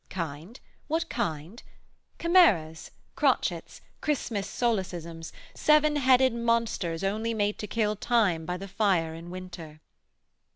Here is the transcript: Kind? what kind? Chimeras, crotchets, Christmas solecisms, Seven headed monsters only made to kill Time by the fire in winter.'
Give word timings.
Kind? 0.09 0.59
what 0.87 1.09
kind? 1.11 1.61
Chimeras, 2.19 2.89
crotchets, 3.15 3.81
Christmas 4.01 4.47
solecisms, 4.49 5.31
Seven 5.53 5.97
headed 5.97 6.33
monsters 6.33 7.03
only 7.03 7.35
made 7.35 7.59
to 7.59 7.67
kill 7.67 7.95
Time 7.95 8.43
by 8.43 8.57
the 8.57 8.67
fire 8.67 9.13
in 9.13 9.29
winter.' 9.29 9.79